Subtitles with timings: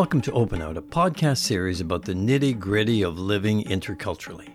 [0.00, 4.48] Welcome to Open Out, a podcast series about the nitty gritty of living interculturally.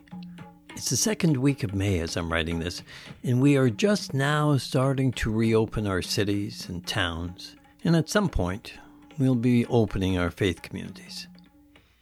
[0.71, 2.81] It's the second week of May as I'm writing this,
[3.23, 8.27] and we are just now starting to reopen our cities and towns, and at some
[8.27, 8.73] point,
[9.19, 11.27] we'll be opening our faith communities.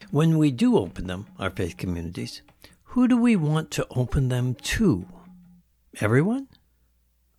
[0.10, 2.44] When we do open them, our faith communities,
[2.84, 5.06] who do we want to open them to?
[6.00, 6.48] Everyone?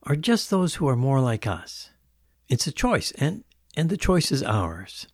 [0.02, 1.88] Or just those who are more like us?
[2.50, 3.42] It's a choice, and,
[3.74, 5.06] and the choice is ours.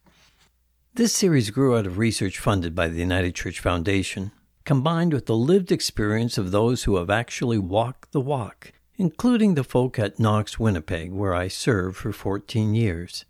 [1.00, 4.32] This series grew out of research funded by the United Church Foundation
[4.66, 9.64] combined with the lived experience of those who have actually walked the walk, including the
[9.64, 13.24] folk at Knox, Winnipeg, where I served for 14 years,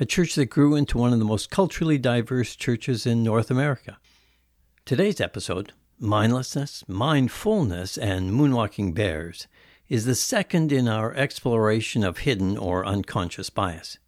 [0.00, 3.98] a church that grew into one of the most culturally diverse churches in North America.
[4.84, 9.46] Today's episode, Mindlessness, Mindfulness, and Moonwalking Bears,
[9.88, 13.98] is the second in our exploration of hidden or unconscious bias.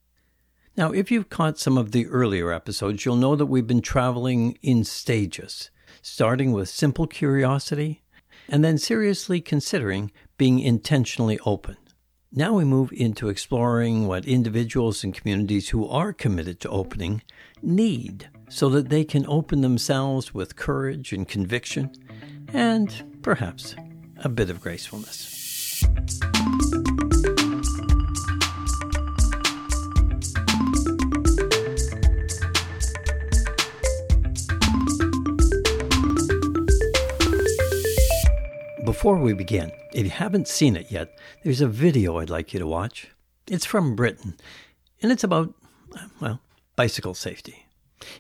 [0.77, 4.59] Now, if you've caught some of the earlier episodes, you'll know that we've been traveling
[4.63, 5.71] in stages
[6.03, 8.03] starting with simple curiosity
[8.49, 11.77] and then seriously considering being intentionally open.
[12.31, 17.23] Now we move into exploring what individuals and communities who are committed to opening
[17.63, 21.93] need so that they can open themselves with courage and conviction
[22.53, 23.77] and perhaps
[24.19, 25.85] a bit of gracefulness.
[38.95, 42.61] Before we begin, if you haven't seen it yet, there's a video I'd like you
[42.61, 43.09] to watch.
[43.49, 44.37] It's from Britain,
[45.03, 45.53] and it's about,
[46.21, 46.41] well,
[46.77, 47.67] bicycle safety.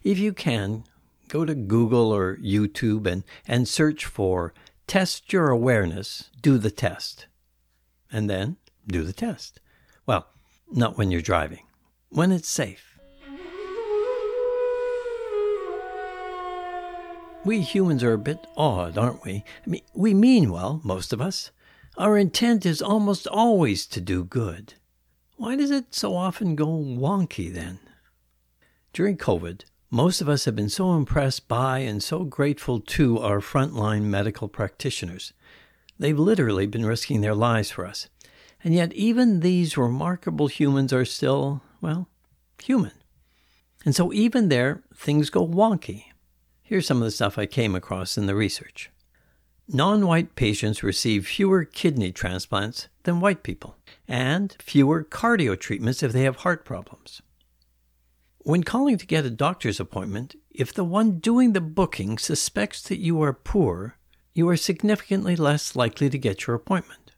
[0.02, 0.82] If you can,
[1.28, 4.52] go to Google or YouTube and, and search for
[4.88, 7.28] Test Your Awareness, Do the Test.
[8.10, 8.56] And then
[8.88, 9.60] do the test.
[10.06, 10.26] Well,
[10.72, 11.62] not when you're driving,
[12.08, 12.93] when it's safe.
[17.44, 19.44] We humans are a bit odd, aren't we?
[19.66, 21.50] I mean, we mean well, most of us.
[21.98, 24.74] Our intent is almost always to do good.
[25.36, 27.80] Why does it so often go wonky then?
[28.94, 33.40] During COVID, most of us have been so impressed by and so grateful to our
[33.40, 35.34] frontline medical practitioners.
[35.98, 38.08] They've literally been risking their lives for us.
[38.64, 42.08] And yet, even these remarkable humans are still, well,
[42.62, 42.92] human.
[43.84, 46.06] And so, even there, things go wonky.
[46.66, 48.90] Here's some of the stuff I came across in the research.
[49.68, 53.76] Non white patients receive fewer kidney transplants than white people,
[54.08, 57.20] and fewer cardio treatments if they have heart problems.
[58.38, 62.98] When calling to get a doctor's appointment, if the one doing the booking suspects that
[62.98, 63.98] you are poor,
[64.32, 67.12] you are significantly less likely to get your appointment.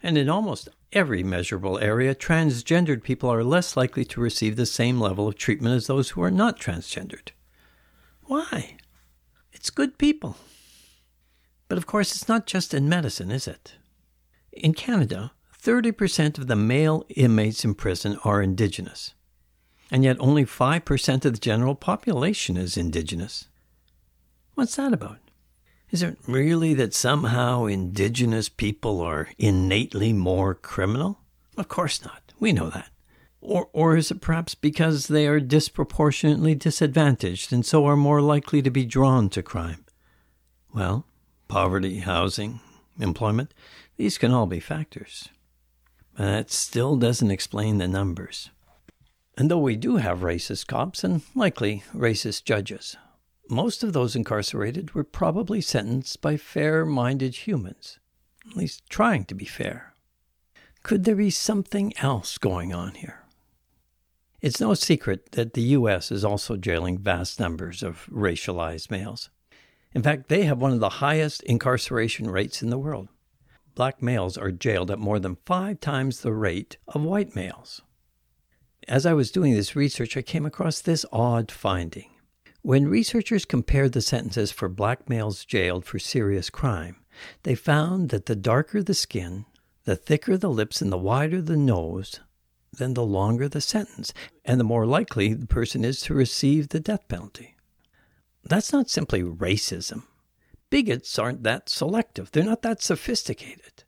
[0.00, 5.00] And in almost every measurable area, transgendered people are less likely to receive the same
[5.00, 7.30] level of treatment as those who are not transgendered.
[8.32, 8.78] Why?
[9.52, 10.38] It's good people.
[11.68, 13.74] But of course, it's not just in medicine, is it?
[14.52, 19.12] In Canada, 30% of the male inmates in prison are Indigenous,
[19.90, 23.48] and yet only 5% of the general population is Indigenous.
[24.54, 25.18] What's that about?
[25.90, 31.18] Is it really that somehow Indigenous people are innately more criminal?
[31.58, 32.32] Of course not.
[32.40, 32.91] We know that.
[33.44, 38.62] Or, or is it perhaps because they are disproportionately disadvantaged and so are more likely
[38.62, 39.84] to be drawn to crime?
[40.72, 41.06] Well,
[41.48, 42.60] poverty, housing,
[43.00, 43.52] employment,
[43.96, 45.28] these can all be factors.
[46.16, 48.50] But that still doesn't explain the numbers.
[49.36, 52.96] And though we do have racist cops and likely racist judges,
[53.50, 57.98] most of those incarcerated were probably sentenced by fair minded humans,
[58.48, 59.94] at least trying to be fair.
[60.84, 63.21] Could there be something else going on here?
[64.42, 66.10] It's no secret that the U.S.
[66.10, 69.30] is also jailing vast numbers of racialized males.
[69.94, 73.08] In fact, they have one of the highest incarceration rates in the world.
[73.76, 77.82] Black males are jailed at more than five times the rate of white males.
[78.88, 82.10] As I was doing this research, I came across this odd finding.
[82.62, 86.96] When researchers compared the sentences for black males jailed for serious crime,
[87.44, 89.44] they found that the darker the skin,
[89.84, 92.18] the thicker the lips, and the wider the nose,
[92.72, 94.12] then the longer the sentence,
[94.44, 97.56] and the more likely the person is to receive the death penalty.
[98.44, 100.04] That's not simply racism.
[100.70, 103.84] Bigots aren't that selective, they're not that sophisticated.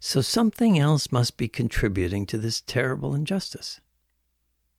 [0.00, 3.80] So something else must be contributing to this terrible injustice.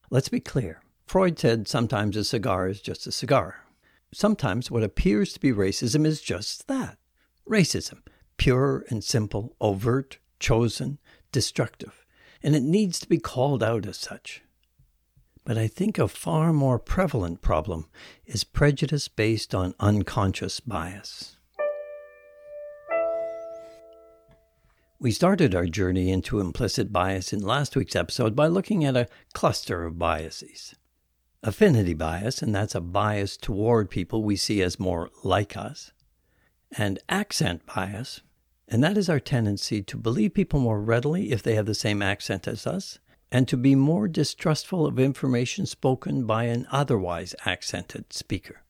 [0.09, 0.81] Let's be clear.
[1.05, 3.63] Freud said sometimes a cigar is just a cigar.
[4.11, 6.97] Sometimes what appears to be racism is just that
[7.47, 8.01] racism,
[8.37, 10.99] pure and simple, overt, chosen,
[11.31, 12.04] destructive
[12.45, 14.43] and it needs to be called out as such.
[15.45, 17.87] But I think a far more prevalent problem
[18.27, 21.37] is prejudice based on unconscious bias.
[24.99, 29.07] We started our journey into implicit bias in last week's episode by looking at a
[29.33, 30.75] cluster of biases.
[31.41, 35.93] Affinity bias, and that's a bias toward people we see as more like us.
[36.77, 38.21] And accent bias,
[38.67, 42.01] and that is our tendency to believe people more readily if they have the same
[42.01, 42.99] accent as us
[43.31, 48.61] and to be more distrustful of information spoken by an otherwise accented speaker.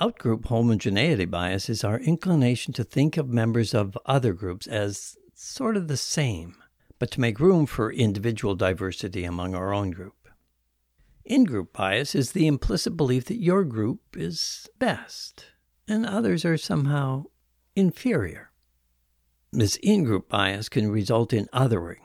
[0.00, 5.76] Outgroup homogeneity bias is our inclination to think of members of other groups as sort
[5.76, 6.56] of the same,
[6.98, 10.28] but to make room for individual diversity among our own group.
[11.24, 15.46] In group bias is the implicit belief that your group is best
[15.88, 17.24] and others are somehow
[17.74, 18.50] inferior.
[19.56, 22.00] This in group bias can result in othering,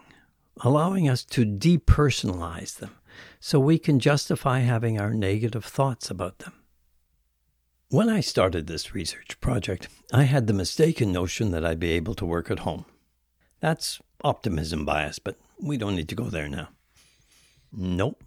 [0.61, 2.95] allowing us to depersonalize them
[3.41, 6.53] so we can justify having our negative thoughts about them.
[7.89, 12.15] When I started this research project, I had the mistaken notion that I'd be able
[12.15, 12.85] to work at home.
[13.59, 16.69] That's optimism bias, but we don't need to go there now.
[17.73, 18.23] Nope,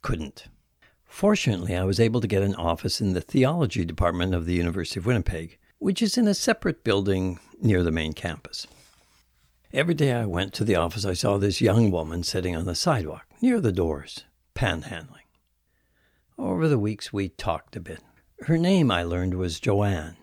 [0.00, 0.44] couldn't.
[1.04, 5.00] Fortunately, I was able to get an office in the theology department of the University
[5.00, 8.66] of Winnipeg, which is in a separate building near the main campus.
[9.72, 12.76] Every day I went to the office, I saw this young woman sitting on the
[12.76, 14.24] sidewalk near the doors,
[14.54, 15.26] panhandling.
[16.38, 18.00] Over the weeks, we talked a bit.
[18.42, 20.16] Her name, I learned, was Joanne.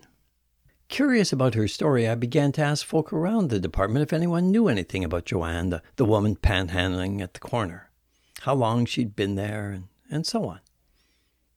[0.88, 4.68] Curious about her story, I began to ask folk around the department if anyone knew
[4.68, 7.90] anything about Joanne, the, the woman panhandling at the corner,
[8.42, 10.60] how long she'd been there, and, and so on.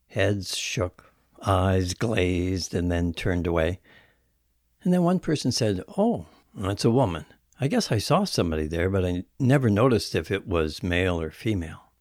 [0.08, 1.14] Heads shook,
[1.46, 3.80] eyes glazed, and then turned away.
[4.86, 7.26] And then one person said, Oh, that's a woman.
[7.60, 11.32] I guess I saw somebody there, but I never noticed if it was male or
[11.32, 11.92] female.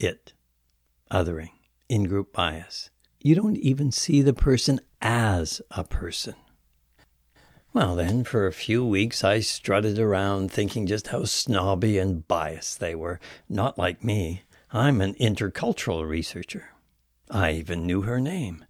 [0.00, 0.32] It.
[1.10, 1.50] Othering.
[1.88, 2.90] In group bias.
[3.20, 6.34] You don't even see the person as a person.
[7.72, 12.80] Well, then, for a few weeks, I strutted around thinking just how snobby and biased
[12.80, 13.20] they were.
[13.48, 14.42] Not like me.
[14.72, 16.70] I'm an intercultural researcher.
[17.30, 18.64] I even knew her name.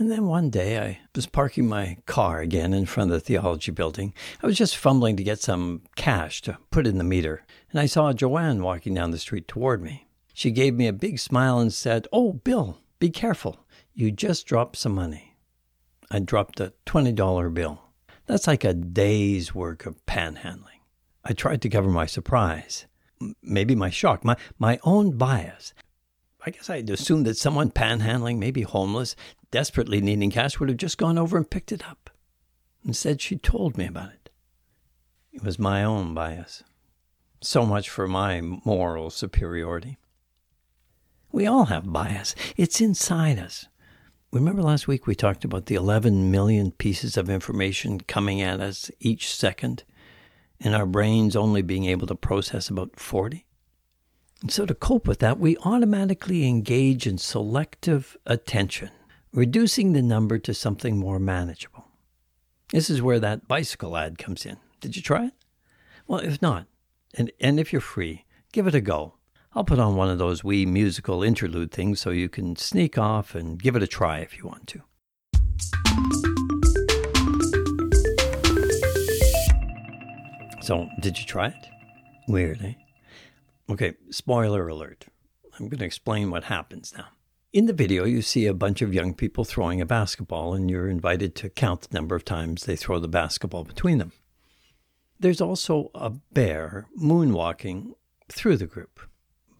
[0.00, 3.70] And then one day I was parking my car again in front of the theology
[3.70, 4.14] building.
[4.42, 7.84] I was just fumbling to get some cash to put in the meter, and I
[7.84, 10.08] saw Joanne walking down the street toward me.
[10.32, 13.66] She gave me a big smile and said, Oh, Bill, be careful.
[13.92, 15.36] You just dropped some money.
[16.10, 17.82] I dropped a $20 bill.
[18.24, 20.80] That's like a day's work of panhandling.
[21.26, 22.86] I tried to cover my surprise,
[23.42, 25.74] maybe my shock, my, my own bias.
[26.44, 29.14] I guess I'd assumed that someone panhandling, maybe homeless,
[29.50, 32.10] desperately needing cash, would have just gone over and picked it up.
[32.84, 34.30] Instead, she told me about it.
[35.32, 36.64] It was my own bias.
[37.42, 39.98] So much for my moral superiority.
[41.32, 43.66] We all have bias, it's inside us.
[44.32, 48.90] Remember last week we talked about the 11 million pieces of information coming at us
[49.00, 49.84] each second,
[50.60, 53.46] and our brains only being able to process about 40?
[54.48, 58.88] So, to cope with that, we automatically engage in selective attention,
[59.32, 61.84] reducing the number to something more manageable.
[62.72, 64.56] This is where that bicycle ad comes in.
[64.80, 65.34] Did you try it?
[66.06, 66.66] Well, if not,
[67.14, 69.14] and, and if you're free, give it a go.
[69.54, 73.34] I'll put on one of those wee musical interlude things so you can sneak off
[73.34, 74.82] and give it a try if you want to.
[80.62, 81.68] So, did you try it?
[82.26, 82.74] Weird, eh?
[83.70, 85.06] Okay, spoiler alert.
[85.54, 87.06] I'm going to explain what happens now.
[87.52, 90.88] In the video, you see a bunch of young people throwing a basketball, and you're
[90.88, 94.10] invited to count the number of times they throw the basketball between them.
[95.20, 97.92] There's also a bear moonwalking
[98.28, 99.00] through the group,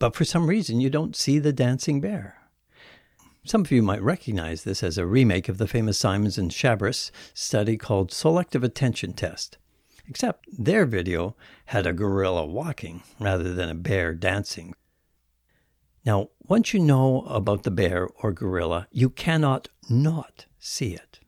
[0.00, 2.36] but for some reason, you don't see the dancing bear.
[3.44, 7.12] Some of you might recognize this as a remake of the famous Simons and Chabris
[7.32, 9.56] study called Selective Attention Test.
[10.10, 11.36] Except their video
[11.66, 14.74] had a gorilla walking rather than a bear dancing.
[16.04, 21.20] Now, once you know about the bear or gorilla, you cannot not see it.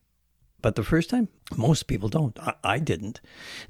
[0.61, 2.37] But the first time, most people don't.
[2.41, 3.21] I, I, didn't.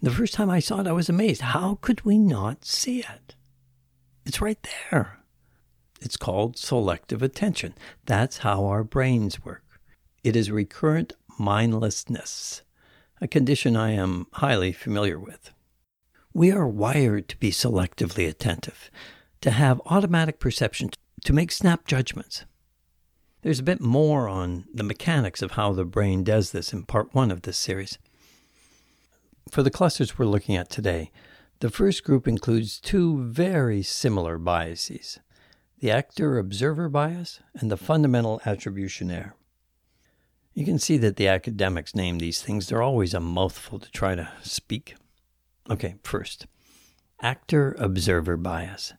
[0.00, 1.42] The first time I saw it, I was amazed.
[1.42, 3.35] How could we not see it?
[4.25, 5.19] It's right there.
[6.00, 7.75] It's called selective attention.
[8.07, 9.64] That's how our brains work.
[10.25, 12.62] It is recurrent mindlessness
[13.23, 15.52] a condition I am highly familiar with.
[16.35, 18.91] We are wired to be selectively attentive,
[19.43, 20.91] to have automatic perception,
[21.25, 22.45] to make snap judgments.
[23.43, 27.14] There's a bit more on the mechanics of how the brain does this in part
[27.14, 27.97] one of this series.
[29.49, 31.12] For the clusters we're looking at today,
[31.61, 35.21] the first group includes two very similar biases
[35.79, 39.35] the actor observer bias, and the fundamental attribution error.
[40.54, 42.68] You can see that the academics name these things.
[42.68, 44.97] They're always a mouthful to try to speak.
[45.71, 46.47] Okay, first,
[47.21, 48.92] actor observer bias.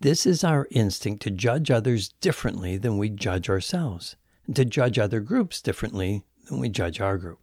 [0.00, 4.98] This is our instinct to judge others differently than we judge ourselves, and to judge
[4.98, 7.40] other groups differently than we judge our group.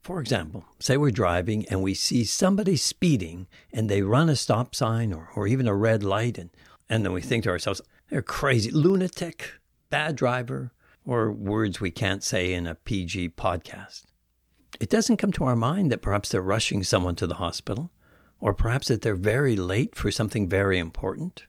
[0.00, 4.74] For example, say we're driving and we see somebody speeding and they run a stop
[4.74, 6.50] sign or, or even a red light, and,
[6.88, 9.52] and then we think to ourselves, they're crazy, lunatic,
[9.90, 10.72] bad driver,
[11.04, 14.04] or words we can't say in a PG podcast.
[14.80, 17.90] It doesn't come to our mind that perhaps they're rushing someone to the hospital,
[18.40, 21.46] or perhaps that they're very late for something very important,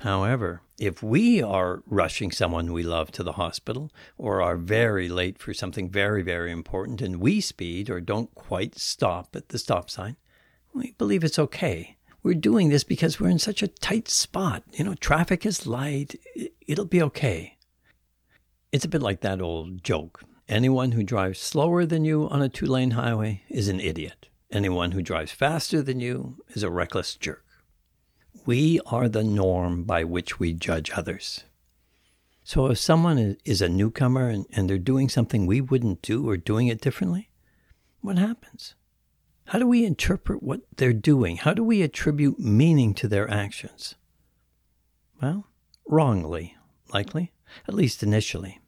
[0.00, 5.38] However, if we are rushing someone we love to the hospital or are very late
[5.38, 9.90] for something very, very important and we speed or don't quite stop at the stop
[9.90, 10.16] sign,
[10.72, 11.98] we believe it's okay.
[12.22, 14.62] We're doing this because we're in such a tight spot.
[14.72, 16.18] You know, traffic is light,
[16.66, 17.58] it'll be okay.
[18.72, 20.22] It's a bit like that old joke.
[20.48, 24.28] Anyone who drives slower than you on a two lane highway is an idiot.
[24.52, 27.44] Anyone who drives faster than you is a reckless jerk.
[28.46, 31.44] We are the norm by which we judge others.
[32.44, 36.36] So if someone is a newcomer and, and they're doing something we wouldn't do or
[36.36, 37.28] doing it differently,
[38.00, 38.76] what happens?
[39.46, 41.38] How do we interpret what they're doing?
[41.38, 43.96] How do we attribute meaning to their actions?
[45.20, 45.48] Well,
[45.86, 46.56] wrongly,
[46.94, 47.32] likely,
[47.66, 48.59] at least initially.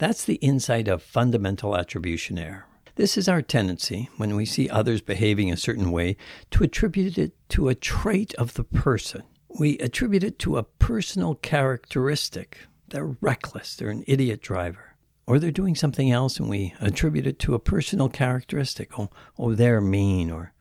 [0.00, 2.64] That's the insight of fundamental attribution error.
[2.94, 6.16] This is our tendency, when we see others behaving a certain way,
[6.52, 9.24] to attribute it to a trait of the person.
[9.58, 12.60] We attribute it to a personal characteristic.
[12.88, 14.96] They're reckless, they're an idiot driver.
[15.26, 18.98] Or they're doing something else and we attribute it to a personal characteristic.
[18.98, 20.54] Oh, oh they're mean, or,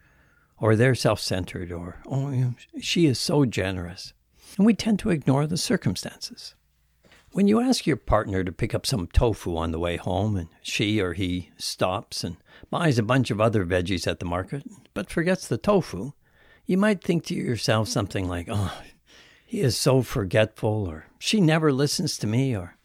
[0.58, 4.12] or they're self centered, or oh, she is so generous.
[4.58, 6.56] And we tend to ignore the circumstances.
[7.32, 10.50] When you ask your partner to pick up some tofu on the way home, and
[10.64, 12.38] she or he stops and
[12.72, 14.64] buys a bunch of other veggies at the market,
[14.96, 16.14] but forgets the tofu,
[16.66, 18.82] you might think to yourself something like, oh,
[19.46, 22.78] he is so forgetful, or she never listens to me, or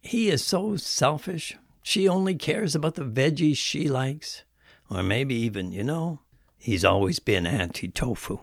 [0.00, 4.44] he is so selfish, she only cares about the veggies she likes,
[4.88, 6.20] or maybe even, you know,
[6.56, 8.38] he's always been anti tofu.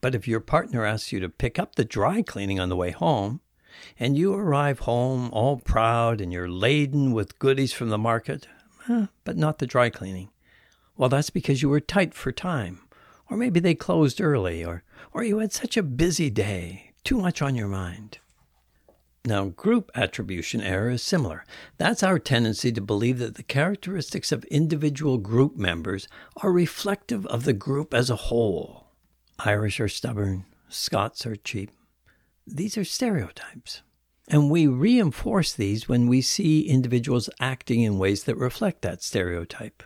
[0.00, 2.92] But if your partner asks you to pick up the dry cleaning on the way
[2.92, 3.40] home,
[3.98, 8.48] and you arrive home all proud and you're laden with goodies from the market,
[8.88, 10.30] eh, but not the dry cleaning.
[10.96, 12.80] Well, that's because you were tight for time,
[13.30, 14.82] or maybe they closed early, or,
[15.12, 18.18] or you had such a busy day, too much on your mind.
[19.24, 21.44] Now, group attribution error is similar.
[21.76, 26.08] That's our tendency to believe that the characteristics of individual group members
[26.38, 28.86] are reflective of the group as a whole.
[29.38, 31.70] Irish are stubborn, Scots are cheap,
[32.54, 33.82] these are stereotypes.
[34.28, 39.82] And we reinforce these when we see individuals acting in ways that reflect that stereotype.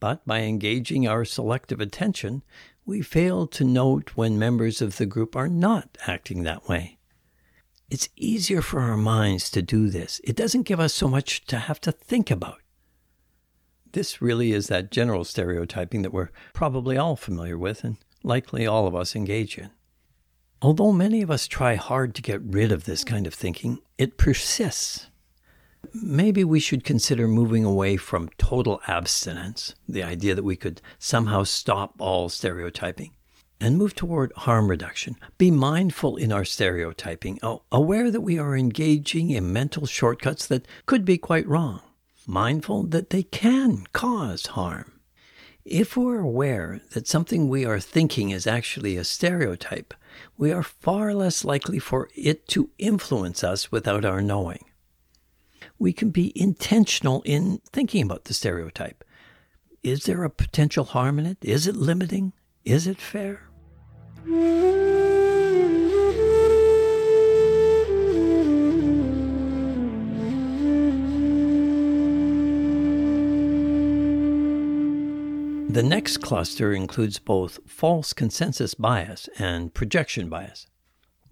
[0.00, 2.42] But by engaging our selective attention,
[2.84, 6.98] we fail to note when members of the group are not acting that way.
[7.88, 10.20] It's easier for our minds to do this.
[10.24, 12.60] It doesn't give us so much to have to think about.
[13.92, 18.86] This really is that general stereotyping that we're probably all familiar with and likely all
[18.86, 19.70] of us engage in.
[20.62, 24.16] Although many of us try hard to get rid of this kind of thinking, it
[24.16, 25.10] persists.
[25.92, 31.44] Maybe we should consider moving away from total abstinence, the idea that we could somehow
[31.44, 33.12] stop all stereotyping,
[33.60, 35.16] and move toward harm reduction.
[35.36, 40.66] Be mindful in our stereotyping, oh, aware that we are engaging in mental shortcuts that
[40.86, 41.82] could be quite wrong,
[42.26, 44.95] mindful that they can cause harm.
[45.68, 49.94] If we're aware that something we are thinking is actually a stereotype,
[50.38, 54.64] we are far less likely for it to influence us without our knowing.
[55.76, 59.02] We can be intentional in thinking about the stereotype.
[59.82, 61.38] Is there a potential harm in it?
[61.42, 62.32] Is it limiting?
[62.64, 63.42] Is it fair?
[75.76, 80.68] The next cluster includes both false consensus bias and projection bias.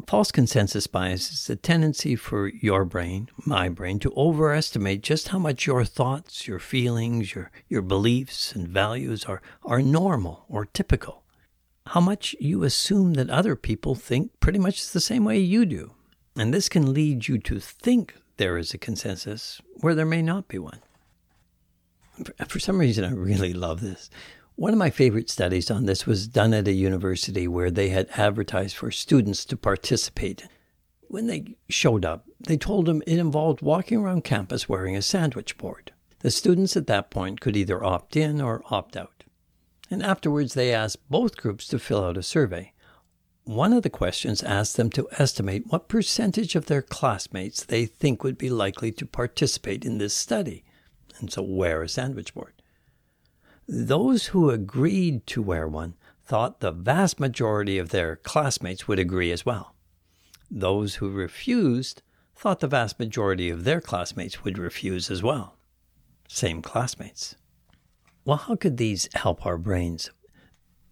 [0.07, 5.39] False consensus bias is the tendency for your brain, my brain, to overestimate just how
[5.39, 11.25] much your thoughts, your feelings, your, your beliefs and values are, are normal or typical.
[11.87, 15.93] How much you assume that other people think pretty much the same way you do.
[16.37, 20.49] And this can lead you to think there is a consensus where there may not
[20.49, 20.83] be one
[22.47, 24.11] for some reason, I really love this.
[24.57, 28.09] One of my favorite studies on this was done at a university where they had
[28.17, 30.47] advertised for students to participate.
[31.09, 35.59] When they showed up, they told them it involved walking around campus wearing a sandwich
[35.59, 35.93] board.
[36.21, 39.25] The students at that point could either opt in or opt out.
[39.91, 42.73] And afterwards, they asked both groups to fill out a survey.
[43.43, 48.23] One of the questions asked them to estimate what percentage of their classmates they think
[48.23, 50.65] would be likely to participate in this study,
[51.25, 52.53] and so wear a sandwich board.
[53.67, 55.95] Those who agreed to wear one
[56.27, 59.75] thought the vast majority of their classmates would agree as well.
[60.51, 62.03] Those who refused
[62.37, 65.57] thought the vast majority of their classmates would refuse as well.
[66.29, 67.37] Same classmates.
[68.27, 70.11] Well, how could these help our brains?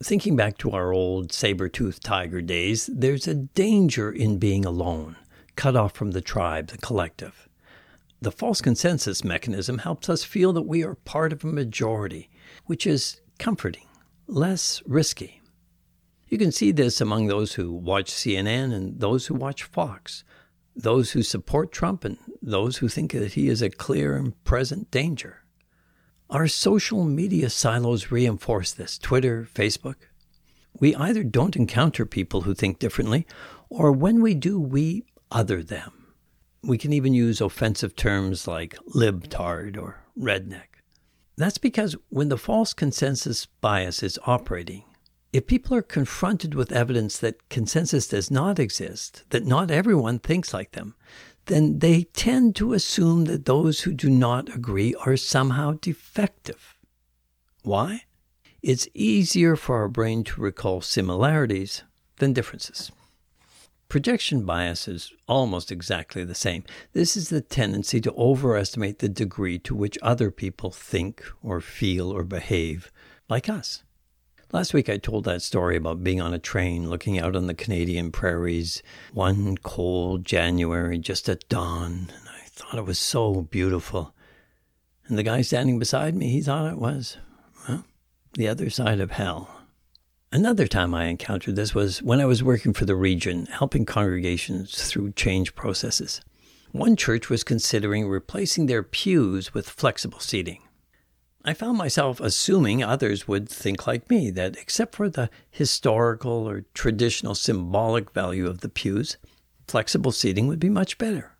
[0.03, 5.17] Thinking back to our old saber toothed tiger days, there's a danger in being alone,
[5.57, 7.49] cut off from the tribe, the collective.
[8.23, 12.31] The false consensus mechanism helps us feel that we are part of a majority,
[12.67, 13.89] which is comforting,
[14.29, 15.41] less risky.
[16.29, 20.23] You can see this among those who watch CNN and those who watch Fox,
[20.77, 24.93] those who support Trump and those who think that he is a clear and present
[24.93, 25.43] danger.
[26.31, 29.97] Our social media silos reinforce this Twitter, Facebook.
[30.79, 33.27] We either don't encounter people who think differently,
[33.69, 36.02] or when we do, we other them.
[36.63, 40.81] We can even use offensive terms like libtard or redneck.
[41.37, 44.85] That's because when the false consensus bias is operating,
[45.33, 50.53] if people are confronted with evidence that consensus does not exist, that not everyone thinks
[50.53, 50.95] like them,
[51.47, 56.77] then they tend to assume that those who do not agree are somehow defective.
[57.63, 58.05] Why?
[58.63, 61.83] It's easier for our brain to recall similarities
[62.19, 62.93] than differences.
[63.93, 66.65] Projection bias is almost exactly the same.
[66.95, 72.11] This is the tendency to overestimate the degree to which other people think or feel
[72.11, 72.91] or behave
[73.29, 73.83] like us.
[74.51, 77.53] Last week I told that story about being on a train looking out on the
[77.53, 84.15] Canadian prairies one cold January just at dawn, and I thought it was so beautiful.
[85.07, 87.19] And the guy standing beside me, he thought it was,
[87.69, 87.85] well,
[88.33, 89.62] the other side of hell.
[90.35, 94.89] Another time I encountered this was when I was working for the region, helping congregations
[94.89, 96.23] through change processes.
[96.71, 100.63] One church was considering replacing their pews with flexible seating.
[101.45, 106.65] I found myself assuming others would think like me that, except for the historical or
[106.73, 109.19] traditional symbolic value of the pews,
[109.69, 111.33] flexible seating would be much better.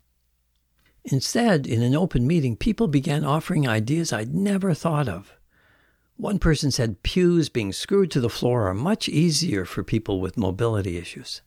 [1.03, 5.33] Instead, in an open meeting, people began offering ideas I'd never thought of.
[6.17, 10.37] One person said pews being screwed to the floor are much easier for people with
[10.37, 11.41] mobility issues.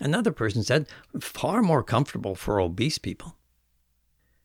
[0.00, 0.88] Another person said
[1.20, 3.36] far more comfortable for obese people.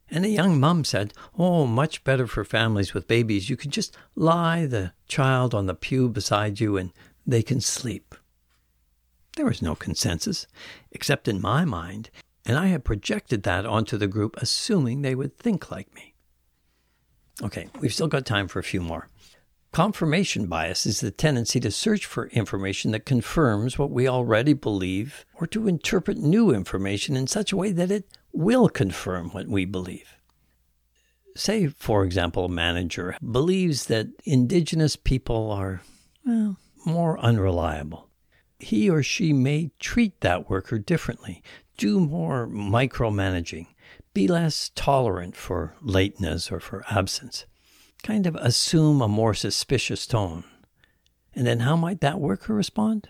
[0.09, 3.49] And a young mum said, Oh, much better for families with babies.
[3.49, 6.91] You can just lie the child on the pew beside you and
[7.25, 8.13] they can sleep.
[9.37, 10.47] There was no consensus,
[10.91, 12.09] except in my mind,
[12.45, 16.10] and I had projected that onto the group, assuming they would think like me.
[17.41, 19.07] Okay, we've still got time for a few more.
[19.71, 25.25] Confirmation bias is the tendency to search for information that confirms what we already believe
[25.35, 29.63] or to interpret new information in such a way that it will confirm what we
[29.63, 30.17] believe.
[31.35, 35.81] Say, for example, a manager believes that indigenous people are,
[36.25, 38.09] well, more unreliable.
[38.59, 41.41] He or she may treat that worker differently,
[41.77, 43.67] do more micromanaging,
[44.13, 47.45] be less tolerant for lateness or for absence,
[48.03, 50.43] kind of assume a more suspicious tone.
[51.33, 53.09] And then how might that worker respond?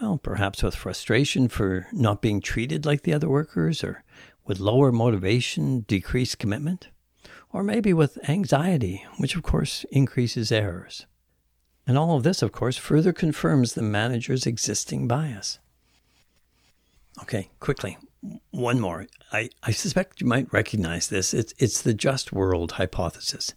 [0.00, 4.04] Well, perhaps with frustration for not being treated like the other workers, or
[4.44, 6.88] with lower motivation, decreased commitment,
[7.52, 11.06] or maybe with anxiety, which of course increases errors.
[11.86, 15.58] And all of this, of course, further confirms the manager's existing bias.
[17.22, 17.98] Okay, quickly,
[18.50, 19.06] one more.
[19.32, 21.32] I, I suspect you might recognize this.
[21.32, 23.54] It's, it's the just world hypothesis.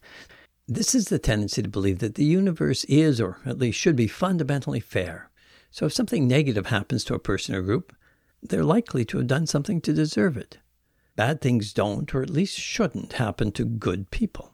[0.68, 4.08] This is the tendency to believe that the universe is, or at least should be,
[4.08, 5.30] fundamentally fair.
[5.72, 7.96] So if something negative happens to a person or group,
[8.44, 10.60] they're likely to have done something to deserve it.
[11.16, 14.54] Bad things don't, or at least shouldn't, happen to good people.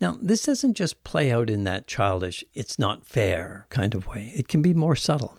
[0.00, 4.32] Now, this doesn't just play out in that childish, it's not fair kind of way.
[4.34, 5.38] It can be more subtle.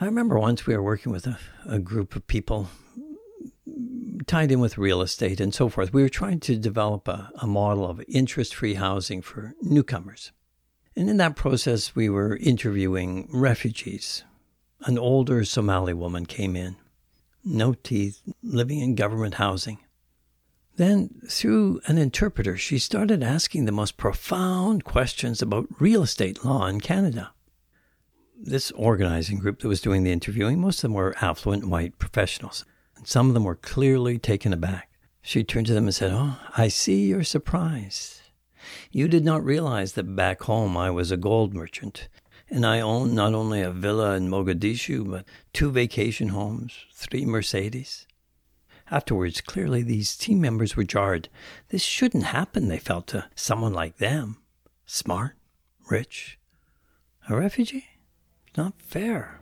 [0.00, 2.68] I remember once we were working with a, a group of people
[4.26, 5.92] tied in with real estate and so forth.
[5.92, 10.32] We were trying to develop a, a model of interest free housing for newcomers.
[10.96, 14.24] And in that process, we were interviewing refugees.
[14.82, 16.76] An older Somali woman came in
[17.44, 19.78] no teeth, living in government housing.
[20.76, 26.66] Then, through an interpreter, she started asking the most profound questions about real estate law
[26.66, 27.32] in Canada.
[28.42, 32.64] this organizing group that was doing the interviewing, most of them were affluent white professionals.
[33.00, 34.90] And some of them were clearly taken aback.
[35.22, 38.20] She turned to them and said, Oh, I see you're surprised.
[38.92, 42.08] You did not realize that back home I was a gold merchant,
[42.50, 48.06] and I owned not only a villa in Mogadishu, but two vacation homes, three Mercedes.
[48.90, 51.30] Afterwards, clearly these team members were jarred.
[51.68, 54.42] This shouldn't happen, they felt, to someone like them.
[54.84, 55.36] Smart,
[55.88, 56.38] rich,
[57.28, 57.86] a refugee?
[58.56, 59.40] Not fair.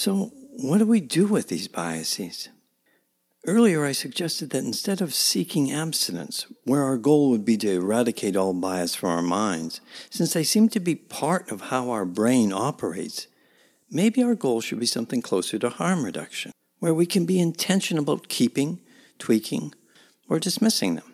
[0.00, 2.48] So, what do we do with these biases?
[3.46, 8.34] Earlier, I suggested that instead of seeking abstinence, where our goal would be to eradicate
[8.34, 12.50] all bias from our minds, since they seem to be part of how our brain
[12.50, 13.26] operates,
[13.90, 18.02] maybe our goal should be something closer to harm reduction, where we can be intentional
[18.02, 18.80] about keeping,
[19.18, 19.74] tweaking,
[20.30, 21.12] or dismissing them.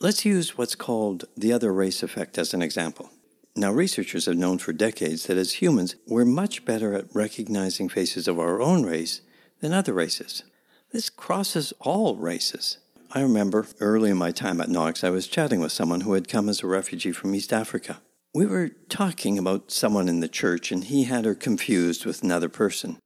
[0.00, 3.10] Let's use what's called the other race effect as an example.
[3.56, 8.28] Now, researchers have known for decades that as humans, we're much better at recognizing faces
[8.28, 9.22] of our own race
[9.60, 10.44] than other races.
[10.92, 12.78] This crosses all races.
[13.12, 16.28] I remember early in my time at Knox, I was chatting with someone who had
[16.28, 18.00] come as a refugee from East Africa.
[18.32, 22.48] We were talking about someone in the church, and he had her confused with another
[22.48, 22.98] person.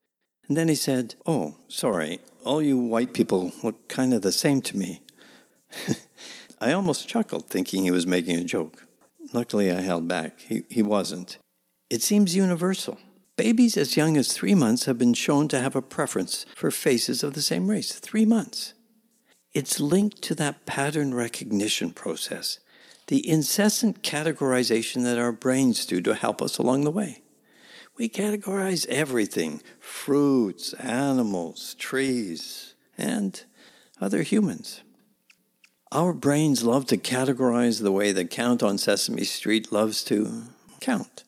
[0.47, 4.61] And then he said, Oh, sorry, all you white people look kind of the same
[4.63, 5.01] to me.
[6.61, 8.87] I almost chuckled, thinking he was making a joke.
[9.35, 10.41] Luckily, I held back.
[10.41, 11.39] He, he wasn't.
[11.91, 12.99] It seems universal.
[13.37, 17.25] Babies as young as three months have been shown to have a preference for faces
[17.25, 17.93] of the same race.
[17.93, 18.75] Three months.
[19.53, 22.61] It's linked to that pattern recognition process
[23.09, 27.23] the incessant categorization that our brains do to help us along the way.
[27.99, 33.43] We categorize everything fruits, animals, trees, and
[34.01, 34.81] other humans.
[35.95, 40.43] Our brains love to categorize the way the Count on Sesame Street loves to
[40.81, 41.25] count.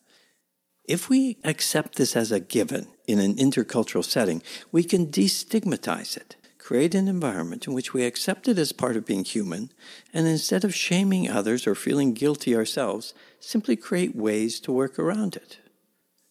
[0.85, 6.37] If we accept this as a given in an intercultural setting, we can destigmatize it
[6.67, 9.71] create an environment in which we accept it as part of being human,
[10.13, 15.37] and instead of shaming others or feeling guilty ourselves, simply create ways to work around
[15.37, 15.59] it.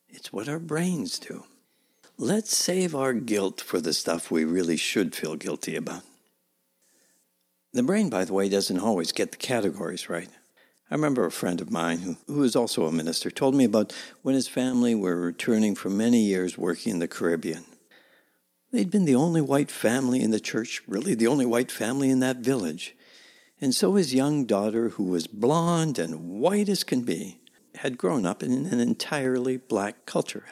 [0.10, 1.46] It's what our brains do.
[2.18, 6.04] Let's save our guilt for the stuff we really should feel guilty about.
[7.76, 10.30] The brain, by the way, doesn't always get the categories right.
[10.90, 13.94] I remember a friend of mine who, who is also a minister told me about
[14.22, 17.66] when his family were returning from many years working in the Caribbean.
[18.72, 22.22] They'd been the only white family in the church, really the only white family in
[22.22, 22.96] that village.
[23.60, 27.42] And so his young daughter, who was blonde and white as can be,
[27.76, 30.46] had grown up in an entirely black culture.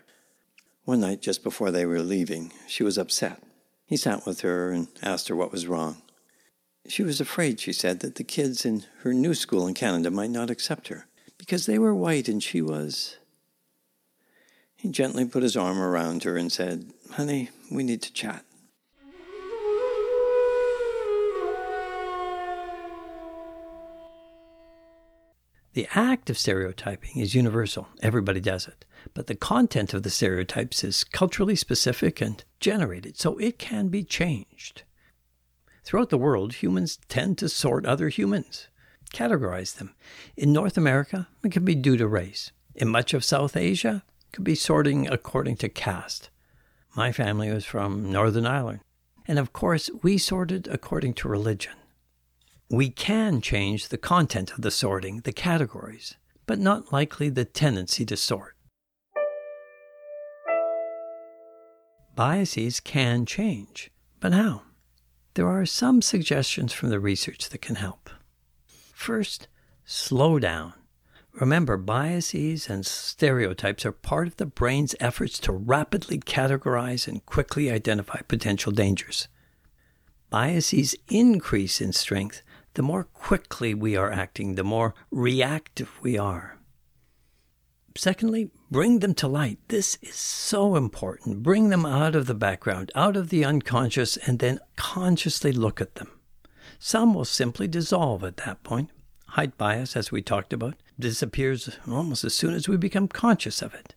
[0.83, 3.41] One night, just before they were leaving, she was upset.
[3.85, 6.01] He sat with her and asked her what was wrong.
[6.87, 10.31] She was afraid, she said, that the kids in her new school in Canada might
[10.31, 13.17] not accept her because they were white and she was.
[14.75, 18.43] He gently put his arm around her and said, Honey, we need to chat.
[25.73, 27.87] The act of stereotyping is universal.
[28.01, 28.85] Everybody does it.
[29.13, 34.03] But the content of the stereotypes is culturally specific and generated, so it can be
[34.03, 34.83] changed.
[35.83, 38.67] Throughout the world, humans tend to sort other humans,
[39.13, 39.93] categorize them.
[40.37, 42.51] In North America, it can be due to race.
[42.73, 46.29] In much of South Asia, it could be sorting according to caste.
[46.95, 48.79] My family was from Northern Ireland.
[49.27, 51.73] And of course, we sorted according to religion.
[52.69, 56.15] We can change the content of the sorting, the categories,
[56.45, 58.55] but not likely the tendency to sort.
[62.15, 64.61] Biases can change, but how?
[65.35, 68.09] There are some suggestions from the research that can help.
[68.93, 69.47] First,
[69.83, 70.73] slow down.
[71.33, 77.71] Remember, biases and stereotypes are part of the brain's efforts to rapidly categorize and quickly
[77.71, 79.27] identify potential dangers.
[80.29, 82.43] Biases increase in strength
[82.75, 86.59] the more quickly we are acting, the more reactive we are.
[87.95, 89.59] Secondly, bring them to light.
[89.67, 91.43] This is so important.
[91.43, 95.95] Bring them out of the background, out of the unconscious, and then consciously look at
[95.95, 96.09] them.
[96.79, 98.89] Some will simply dissolve at that point.
[99.29, 103.73] Height bias, as we talked about, disappears almost as soon as we become conscious of
[103.73, 103.95] it.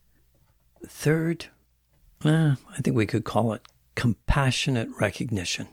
[0.86, 1.46] Third,
[2.24, 3.62] eh, I think we could call it
[3.94, 5.68] compassionate recognition.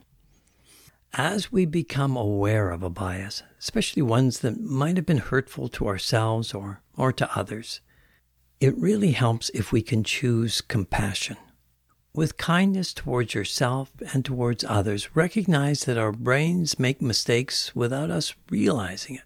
[1.12, 5.86] As we become aware of a bias, especially ones that might have been hurtful to
[5.86, 7.80] ourselves or, or to others,
[8.64, 11.36] it really helps if we can choose compassion.
[12.14, 18.34] With kindness towards yourself and towards others, recognize that our brains make mistakes without us
[18.48, 19.24] realizing it.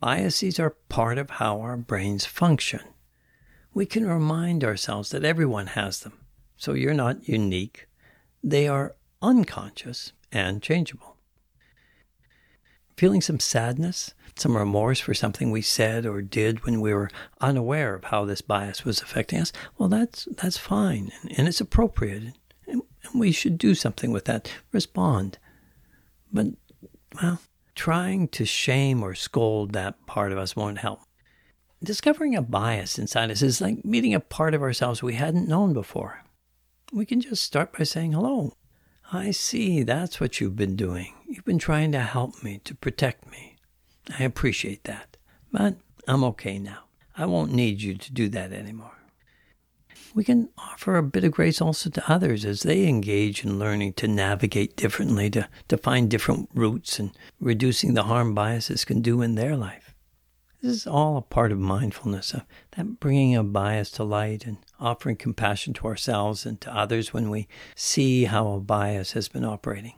[0.00, 2.80] Biases are part of how our brains function.
[3.74, 6.14] We can remind ourselves that everyone has them,
[6.56, 7.88] so you're not unique.
[8.42, 11.18] They are unconscious and changeable.
[12.96, 17.94] Feeling some sadness, some remorse for something we said or did when we were unaware
[17.94, 22.34] of how this bias was affecting us, well, that's, that's fine and, it's appropriate.
[22.66, 25.38] And, and we should do something with that, respond.
[26.32, 26.46] But,
[27.20, 27.40] well,
[27.74, 31.00] trying to shame or scold that part of us won't help.
[31.82, 35.72] Discovering a bias inside us is like meeting a part of ourselves we hadn't known
[35.72, 36.22] before.
[36.92, 38.52] We can just start by saying hello.
[39.12, 41.14] I see that's what you've been doing.
[41.26, 43.49] You've been trying to help me, to protect me.
[44.18, 45.16] I appreciate that.
[45.52, 46.84] But I'm okay now.
[47.16, 48.96] I won't need you to do that anymore.
[50.14, 53.92] We can offer a bit of grace also to others as they engage in learning
[53.94, 59.22] to navigate differently, to, to find different routes and reducing the harm biases can do
[59.22, 59.94] in their life.
[60.62, 64.58] This is all a part of mindfulness, of that bringing a bias to light and
[64.78, 69.44] offering compassion to ourselves and to others when we see how a bias has been
[69.44, 69.94] operating.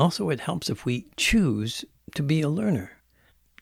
[0.00, 1.84] Also, it helps if we choose
[2.14, 2.92] to be a learner.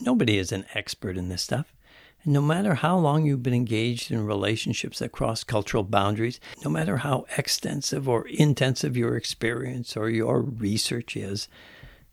[0.01, 1.75] Nobody is an expert in this stuff.
[2.23, 6.71] And no matter how long you've been engaged in relationships that cross cultural boundaries, no
[6.71, 11.49] matter how extensive or intensive your experience or your research is,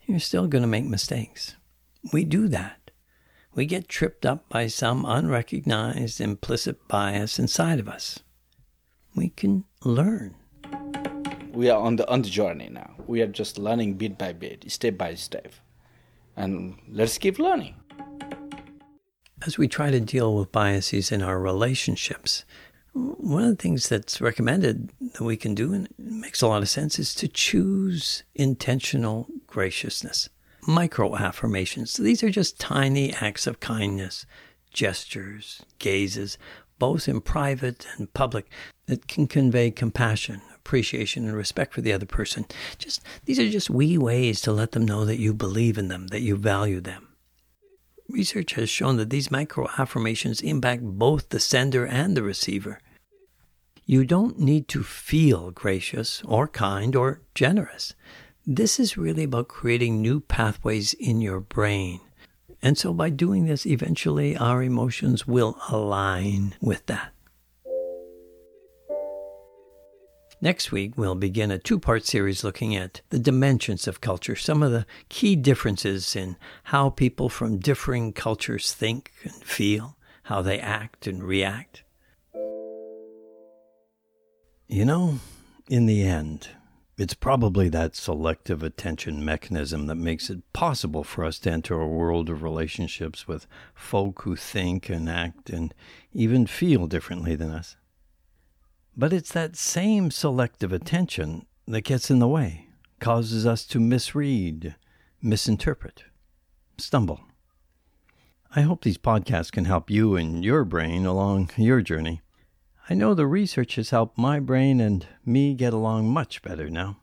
[0.05, 1.55] you're still going to make mistakes.
[2.11, 2.91] We do that.
[3.53, 8.19] We get tripped up by some unrecognized implicit bias inside of us.
[9.15, 10.35] We can learn.
[11.55, 12.91] We are on the on the journey now.
[13.07, 15.53] We are just learning bit by bit, step by step
[16.35, 17.75] and let's keep learning.
[19.45, 22.45] As we try to deal with biases in our relationships,
[22.93, 26.61] one of the things that's recommended that we can do, and it makes a lot
[26.61, 30.29] of sense, is to choose intentional graciousness.
[30.67, 31.97] Micro affirmations.
[31.97, 34.25] These are just tiny acts of kindness,
[34.73, 36.37] gestures, gazes,
[36.79, 38.49] both in private and public,
[38.87, 42.45] that can convey compassion, appreciation and respect for the other person.
[42.77, 46.07] Just these are just wee ways to let them know that you believe in them,
[46.07, 47.09] that you value them.
[48.07, 52.79] Research has shown that these micro affirmations impact both the sender and the receiver.
[53.85, 57.93] You don't need to feel gracious or kind or generous.
[58.45, 61.99] This is really about creating new pathways in your brain.
[62.65, 67.13] And so by doing this, eventually our emotions will align with that.
[70.41, 74.63] Next week, we'll begin a two part series looking at the dimensions of culture, some
[74.63, 80.59] of the key differences in how people from differing cultures think and feel, how they
[80.59, 81.83] act and react.
[84.67, 85.19] You know,
[85.69, 86.49] in the end,
[86.97, 91.87] it's probably that selective attention mechanism that makes it possible for us to enter a
[91.87, 95.73] world of relationships with folk who think and act and
[96.13, 97.75] even feel differently than us.
[98.95, 102.67] But it's that same selective attention that gets in the way,
[102.99, 104.75] causes us to misread,
[105.21, 106.05] misinterpret,
[106.77, 107.21] stumble.
[108.55, 112.21] I hope these podcasts can help you and your brain along your journey.
[112.87, 116.97] I know the research has helped my brain and me get along much better now.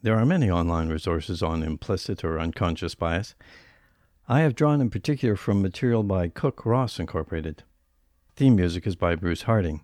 [0.00, 3.34] There are many online resources on implicit or unconscious bias.
[4.28, 7.64] I have drawn in particular from material by Cook Ross Incorporated.
[8.36, 9.80] Theme music is by Bruce Harding.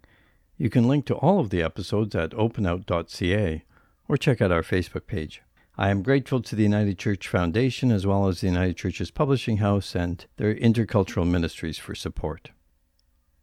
[0.57, 3.65] You can link to all of the episodes at openout.ca
[4.09, 5.43] or check out our Facebook page.
[5.77, 9.57] I am grateful to the United Church Foundation as well as the United Church's Publishing
[9.57, 12.51] House and their intercultural ministries for support.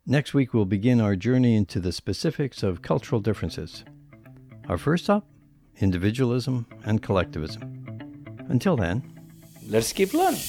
[0.05, 3.85] Next week, we'll begin our journey into the specifics of cultural differences.
[4.67, 5.25] Our first stop
[5.77, 7.85] individualism and collectivism.
[8.49, 9.01] Until then,
[9.65, 10.41] let's keep learning.